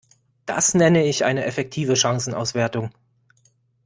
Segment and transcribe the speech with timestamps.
[0.47, 2.89] Das nenne ich eine effektive Chancenauswertung!